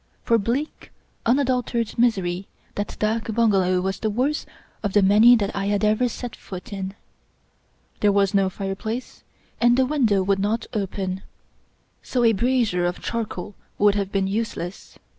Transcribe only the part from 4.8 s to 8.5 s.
of the many that I had ever set foot in. There was no